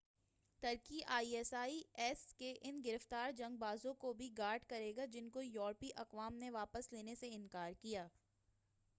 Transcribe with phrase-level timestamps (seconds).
[0.63, 5.05] Turkey I S I S کے ان گرفتار جنگ بازوں کو بھی گارڈ کرے گا
[5.11, 8.07] جن کو یورپی اقوام نے واپس لینے سے انکار کیا